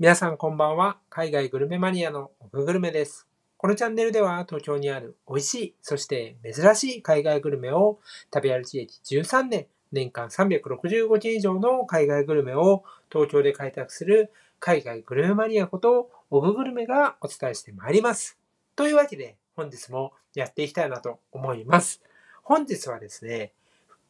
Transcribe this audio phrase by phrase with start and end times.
[0.00, 0.98] 皆さんこんばんは。
[1.10, 3.26] 海外グルメマニアの奥グルメです。
[3.56, 7.98] このチャンネルでは東京にある美味しい、そして珍しい海外グルメを
[8.32, 14.30] 食べ歩き歴13年、年間365件以上の海外グルメを東京で開拓する
[14.60, 18.38] 海外グルメマニアことオググルメがお伝えしてまいります。
[18.76, 22.00] というわけで本日もやっていきたいなと思います。
[22.44, 23.52] 本日はですね、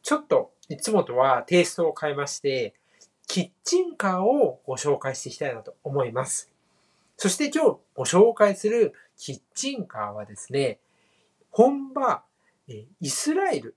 [0.03, 2.75] ちょっといつもとはテイストを変えまして、
[3.29, 6.51] キッチンカーをご紹介していきたいなと思います。
[7.15, 10.79] そして今日ご紹介するキッチンカーはですね、
[11.51, 12.23] 本場
[12.99, 13.75] イスラエル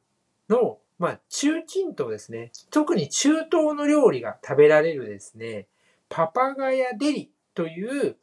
[0.49, 2.51] の、まあ、中近東ですね。
[2.71, 5.67] 特に中東の料理が食べられるですね、
[6.09, 8.17] パパガヤデリという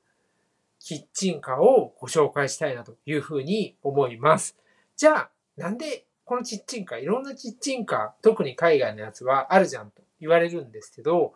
[0.79, 4.55] キッチンカーをご紹介したいなというふうに思います。
[4.97, 11.33] じゃあ、なんでこのキッチンカー、いろんなキッチンカー、特に海外のやつはあるじゃんと言われるんですけど、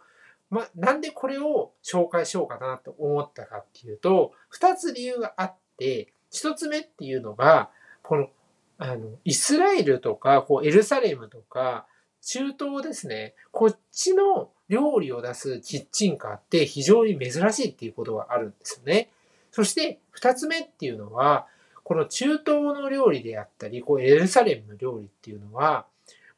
[0.49, 7.71] ま、なんでこれを紹介しようかなと思ったかっていうと、二つ理由があって、一つ目っていうのが、
[8.03, 8.29] この、
[8.77, 11.87] あの、イスラエルとか、こう、エルサレムとか、
[12.21, 19.09] 中東ですね、こっちの料理を出すキッチンカーって非常に珍しいっていうことがあるんですよね。
[19.51, 21.47] そして、二つ目っていうのは、
[21.83, 25.85] この中東の料理であったり、こう、エルサレムの料理っていうのは、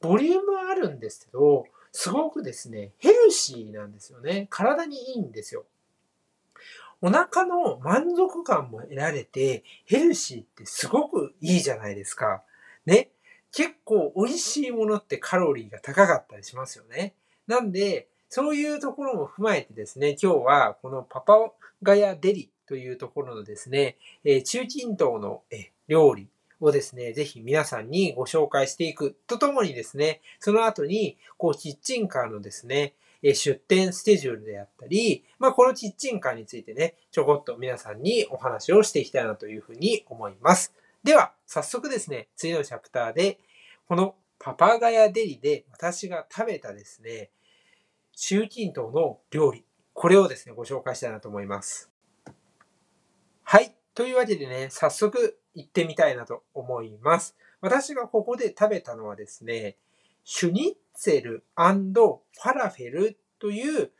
[0.02, 1.66] ボリュームはあるんですけど、
[1.98, 4.48] すごくですね、ヘルシーなんですよね。
[4.50, 5.64] 体にいいんですよ。
[7.02, 12.44] お腹の満足感も得られて、ヘルシーってすごくいいじゃないですか。
[12.86, 13.12] ね。
[13.54, 17.14] 結構美味しいものってカロリーが高かったりしますよね。
[17.48, 21.36] なんで、そういうところも踏まえてですね、今日はこのパパ
[21.82, 26.28] ガヤデリというところのですね、え中近東のえ料理
[26.60, 40.74] をですね、ぜひ皆さんにご紹介していくとともにですね、その後に、こう、キッチンカーのですね、出店スケジュールであったり、まあ、このキッチンカーについてね、ちょこっと皆さんにお話をしていきたいなというふうに思います。
[41.04, 43.40] では、早速ですね、次のチャプターで、
[43.88, 47.32] このパパガヤデリで私が食べたですね、
[48.16, 51.90] 中近東の料理、これをですね、ご紹介したいなと思います。
[53.44, 53.76] はい。
[53.94, 57.36] というわけでね、早速行ってみたいなと思います。
[57.62, 59.78] 私がここで食べたのはですね、
[60.24, 63.92] シュニッツェルファラフェルという、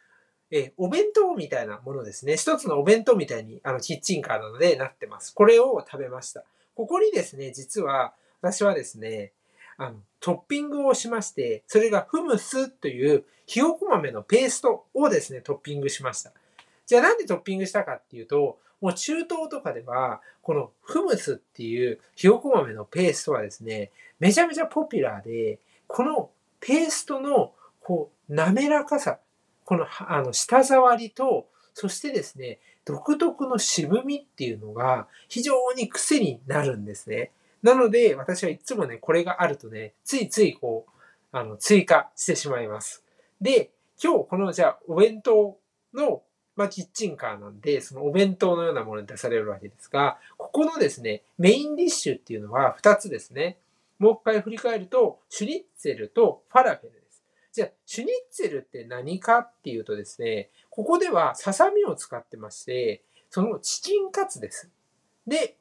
[0.52, 2.38] えお弁当みたいなものですね。
[2.38, 5.34] 一つのお弁当みたいに、あの、キッチンカーなのでなってます。
[5.34, 6.44] これを食べました。
[6.76, 9.32] ここにですね、実は、私はですね、
[9.78, 16.32] あの、トッピングをしまして、それがフムスというひよこ豆のペーストをですね、トッピングしました。
[16.86, 25.58] じゃあなんでトッピングしたかっていうと、もう中東とかでは、このフムスっていうひよこ豆のペーストはですね、めちゃめちゃポピュラーで、
[25.88, 26.30] この
[26.60, 29.18] ペーストのこう滑らかさ、
[29.64, 37.32] このあの舌触りと、そしてですね、独特の渋みっていうのが非常に癖になるんですね。
[37.64, 40.92] なので、私はいつもね、これがあるとね、ついついこう、
[41.32, 43.04] あの、追加してしまいます。
[43.42, 45.58] で、今日このじゃあお弁当
[45.96, 46.22] の
[46.56, 53.58] まあ、キッチンカーなんで、そのお弁当のようなものに出されるわけですが、ここのですね、メインディッシュっていうのは2つですね。
[54.00, 57.24] もう一回振り返ると、シュニッツェルとファラフェルです。
[57.52, 64.70] じゃあ、シュニッツェルって何かっていうとですね、ここではささみを使ってまして、そのチキンカツです。
[65.28, 65.58] で、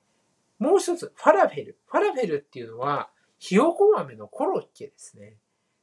[0.58, 1.76] もう一つ、ファラフェル。
[1.86, 5.36] ファラフェルっていうのは、ひよこ豆のコロッケですね。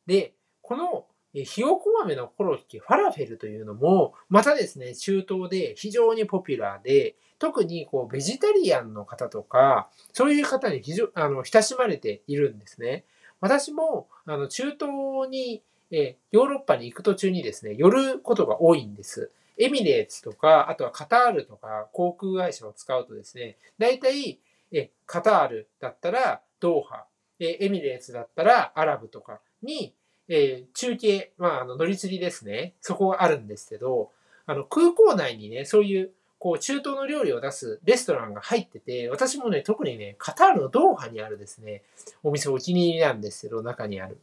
[0.05, 13.05] で、このひよこ豆のコロッケ、ファラフェルというのも、またですね、中東で非常にポピュラーで、特にこうベジタリアンの方とか、そういう方に非常あの親しまれているんですね。
[13.39, 19.31] 私もあの中東に、えヨーロッパに行く途中にですね、寄ることが多いんです。
[19.57, 24.39] エミレーツとか、あとはカタールとか航空会社を使うとですね、大体、
[24.71, 27.05] えカタールだったらドーハ、
[27.39, 29.93] えエミレーツだったらアラブとかに、
[30.33, 32.73] えー中継、まあ、あの、乗り継ぎですね。
[32.79, 34.11] そこがあるんですけど、
[34.45, 41.83] あの、空港内にね、そういう、こう、中東の料理を出すレストランが入ってて、私もね、特にね、カタールのドーハにあるですね、
[42.23, 44.17] お店お気に入りなんですけど、中にある。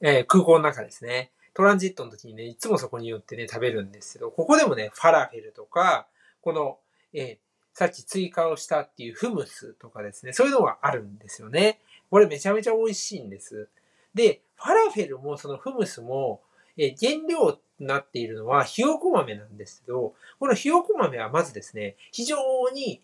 [0.00, 1.32] えー空港の中ですね。
[1.52, 6.06] トランジットの時にね、いつもそこに寄ってね、食べるんですけど、ここでもね、ファラフェルとか、
[6.42, 6.78] この、
[7.12, 11.78] えーさっき追加をしたっていうフムスとかですね、そういうのがあるんですよね。
[12.10, 13.68] これめちゃめちゃ美味しいんです。
[14.12, 16.42] で、ファラフェルもそのフムスも、
[16.76, 22.36] え原料になっているのはひよこ豆なんですけど、このひよこ豆はまずですね、非常
[22.74, 23.02] に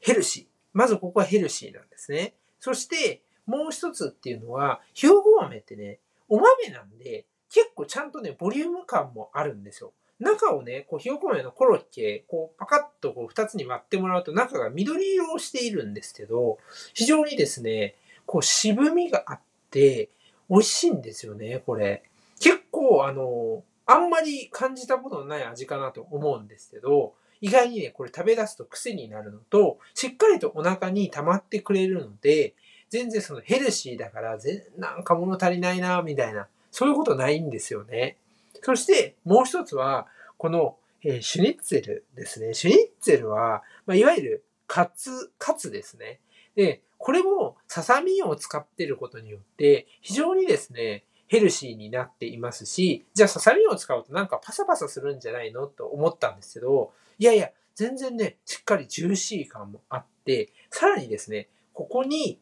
[0.00, 0.46] ヘルシー。
[0.72, 2.34] まずここはヘルシーなんですね。
[2.60, 9.92] そして、もう一つっていうのは、ひよこ豆ってね、お豆なんで、結構ちゃんとね、ボリューム感もあるんですよ。
[10.20, 16.58] 中をね、こう、ひよこ豆のコロッケ、こう、パカッとこう、二つに割ってもらうと中が緑色をしているんですけど、
[16.92, 17.94] 非常にですね、
[18.26, 19.40] こう、渋みがあっ
[19.70, 20.10] て、
[20.48, 22.02] 美味しいんですよね、これ。
[22.40, 32.54] 結構、あの、あんまり感じたことのない味かなと思うんですけど、意外にね、これ食べ出すと癖になるのと、しっかりとお腹に溜まってくれるので、
[32.90, 38.16] 全然そのヘルシーだから、全なんか物足りないな、みたいな、そういうことないんですよね。
[38.62, 40.06] そしてもう一つは、
[40.36, 42.54] この、えー、シュニッツェルですね。
[42.54, 46.20] シュニッツェルは、まあ、いわゆるカツ、カツですね。
[46.56, 62.40] で、これもささみを使ってることによって、非常にですね、ヘルシーになっていますし、じゃあささみを使うとなんかパサパサするんじゃないのと思ったんですけど、いやいや、全然ね、しっかりジューシー感もあって、さらにですね、ここに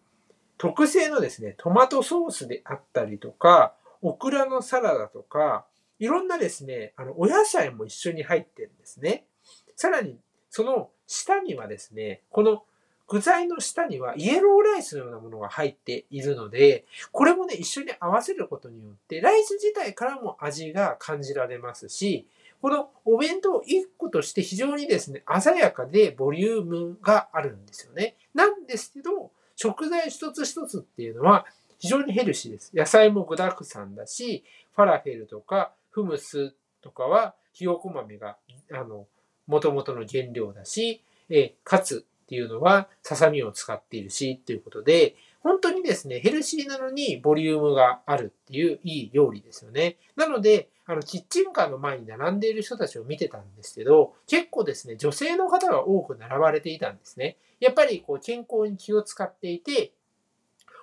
[0.56, 5.66] 特製のですね、トマトソースであったりとか、オクラのサラダとか、
[5.98, 9.26] いろんなですね、あの、お野菜も一緒に入ってるんですね。
[9.74, 10.18] さらに、
[10.48, 12.64] その下にはですね、この
[13.08, 22.26] 具材の下にはイエローライスのようなものが入っているので、これもね、一緒に合わせることによって、ライス自体からも味が感じられますし、
[22.60, 23.62] このお弁当1
[23.96, 28.16] 個として非常にですね、鮮やかでボリュームがあるんですよね。
[28.34, 31.46] なんですけど、食材一つ一つっていうのは
[31.78, 32.72] 非常にヘルシーです。
[32.74, 34.44] 野菜も具沢山だし、
[34.74, 38.36] ファラフェルとかフムスとかはひよこ豆が、
[38.72, 39.06] あの、
[39.46, 49.96] 元々の原料だし、えカツっていうのはささみを使っているし、ということで、本当にですね、ヘルシーなのにボリュームがあるっていういい料理ですよね。
[50.16, 57.36] なので、あの、キッチンカーの前に並んでいる人たちを見てたんですけど、結構ですね、女性の方が多く並ばれていたんですね。
[57.60, 59.92] やっぱりこう健康に気を使っていて、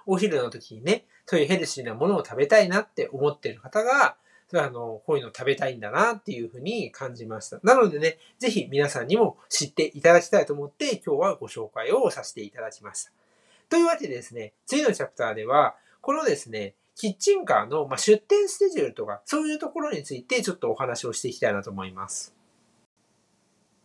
[0.05, 4.15] お昼の時にね、そういうヘルシーなものを食べたいなって思ってる方が、
[4.53, 7.59] あの、こういうの食べたいんだなっていうふうに感じました。
[7.63, 13.11] なのでね、ぜひ皆さんにも知っていただきたいと思って今日はご紹介をさせていただきました。
[13.69, 22.35] というわけでですね、次のチャプターでは、このですね、キッチンカーの、出店スケジュールとか、そういうところについてちょっとお話をしていきたいなと思います。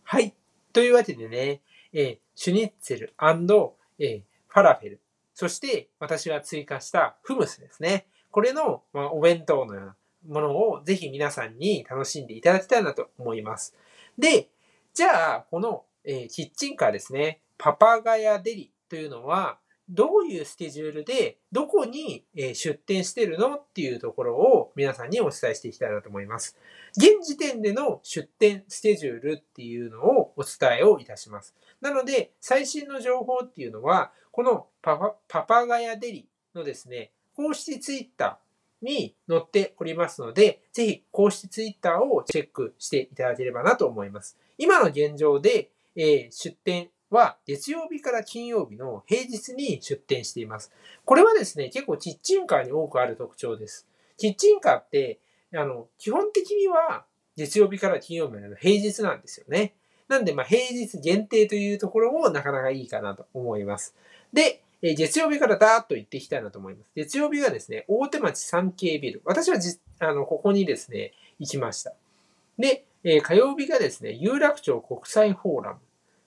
[0.03, 0.35] はい。
[0.73, 1.61] というわけでね、
[1.93, 5.01] えー、シュニッツェルえー、ファラフェル、
[5.33, 8.05] そして私が追加したフムスですね。
[8.31, 9.95] これの、まあ、お弁当のような
[10.27, 13.75] ものをぜひ皆さんに楽しんでいただきたいなと思います。
[14.17, 14.49] で、
[14.93, 26.55] じゃあ、この、えー、キッチンカーですね、パパガヤデリというのは、どういうスケジュールで、どこに出店してるのっていうところを皆さんにお伝えしていきたいなと思います。
[26.95, 31.55] 現時点での出店スケジュールっていうのをお伝えをいたします。
[31.81, 38.48] なので、最新の情報っていうのは、このパパパパガヤデリのですね、公式ツイッター
[38.81, 44.37] に載っておりますので、ぜひ公式ツイッターをチェックしていただければなと思います。
[44.57, 50.71] 今の現状で、えー、出店は月曜日から金曜日の平日に出店しています。
[51.05, 53.87] これはですね、結構キッチンカーに多くある特徴です。
[54.17, 55.19] キッチンカーって、
[55.55, 57.05] あの、基本的には
[57.35, 59.73] 月曜日から金曜日の平日なんですよね。
[60.07, 63.95] なんで、まあ、平日限定というところもなかなかいいかなと思います。
[64.33, 66.91] で、え月曜日からダーッと行っていきたいなと思います。
[66.95, 69.21] 月曜日はですね、大手町三景ビル。
[69.25, 71.93] 私はじ、あの、ここにですね、行きました。
[72.57, 75.79] で、え火曜日がですね、有楽町国際フォーラム。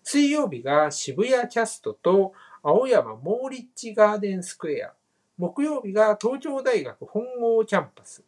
[0.03, 4.93] 水曜日が渋谷キャストと青山モーリッジガーデンスクエア。
[5.39, 8.23] 木曜日が東京大学本郷キャンパス。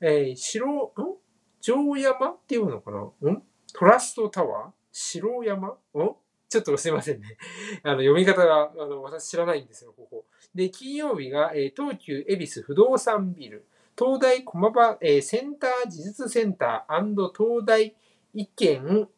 [0.00, 0.92] えー、白、ん？
[1.60, 3.30] 城山っていうのかな？
[3.30, 3.42] ん？
[3.72, 4.70] トラストタワー？
[4.90, 5.68] 白山？
[5.68, 5.76] ん？
[6.52, 7.38] ちょっとすいませんね。
[7.82, 10.26] あの、読み方が、あの、私知らないんですよ、ここ。
[10.54, 13.64] で、金曜日が、えー、東急恵比寿不動産ビル、
[13.98, 17.96] 東大駒場、えー、センター技術センター東大
[18.34, 19.08] 意見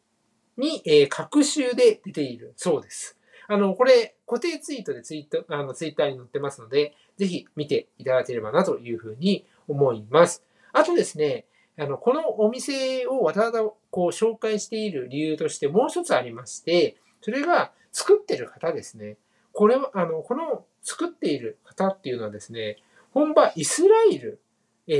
[0.57, 3.17] に、えー、各週で出ているそうです。
[3.47, 10.43] あの、これ、固定ツイートでツイート、あの、ツイッターに載ってますので、ぜひ見ていただければなというふうに思います。
[10.73, 11.45] あとですね、
[11.77, 19.17] あの、このお店をわざわざこう紹介している理由としてもう一つありまして、それが作ってる方ですね。
[19.51, 22.77] これは、あの、この作っている方っていうのはですね、
[23.15, 24.39] 本場イスラエル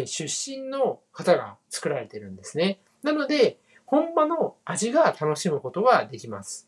[0.07, 2.79] 出身の方が作られてるんですね。
[3.03, 6.67] なので、本場の味が楽しむことができます。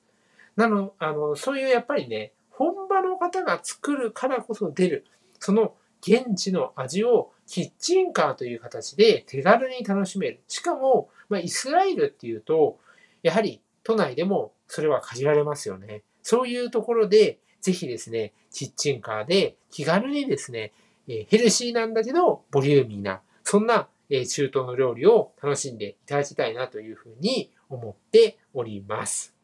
[0.55, 5.05] なの、あの、そういうやっぱりね、本場の方が作るからこそ出る、
[5.39, 10.39] その現地の味をキッチンカーという形で手軽に楽しめる。
[10.47, 12.77] しかも、まあ、イスラエルっていうと、
[13.23, 16.03] やはり都内でもそれは限られますよね。
[16.23, 20.73] そういうところで、ぜひですね、キッチンカーで気軽にですね、
[21.07, 29.35] ヘルシーなんだけど、ボリューミーな、そんなえ、中東の料理を楽しんでいただきたいなというふうに思っております。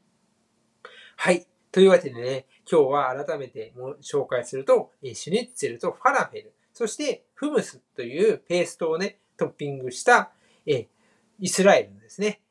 [1.17, 1.45] はい。
[1.71, 10.31] というわけでね、今日は改めて紹介すると、シュニッツェルとファラフェル、そしてフムスというペーストをね、トッピングした、
[10.65, 10.87] え
[11.39, 12.41] イスラエルのですね、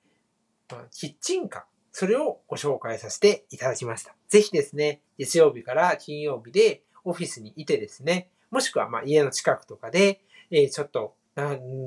[0.90, 4.14] キッチンカー、それをご紹介させていただきました。
[4.28, 10.20] ぜひですね、月曜日から金曜日でオフィスにいてですね、もしくはま家の近くとかで、
[10.50, 11.14] えちょっと、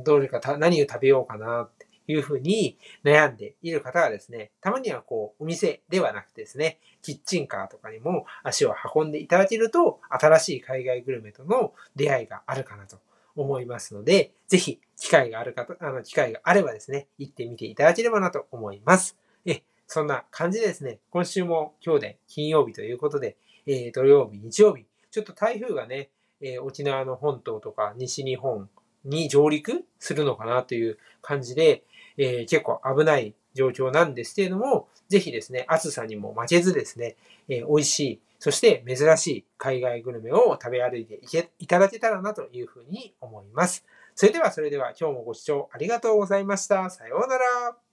[0.04, 12.98] どれか何を食べようかなっていうふうに悩んでいる方はですね、たまにはこう、お店ではなくてですね、キッチンカーとかにも足を運んでいただけると、新しい海外グルメとの出会いがあるかなと
[13.36, 19.18] 思いますので、ぜひ、機会がある方、あの、機会があればですね、行ってみていただければなと思います。
[19.46, 26.10] え、そんな感じですね、今週も今日で金曜日ということで、えー、土曜日、日曜日、ちょっと台風がね、
[26.42, 28.70] えー、沖縄の本島とか西日本
[29.04, 31.84] に上陸するのかなという感じで、
[32.18, 37.16] えー、結構危ない状況なんですけれども、ぜひですね、暑さにも負けずですね、
[37.48, 43.86] えー、美味しい、そして珍しい海外グルメを食べ歩いていけいただけたらなというふうに思います。
[44.14, 46.90] それではそれでは今日もご視聴ありがとうございました。
[46.90, 47.85] さようなら。